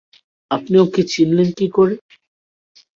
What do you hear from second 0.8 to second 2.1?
ওকে চিনলেন কি কোরে?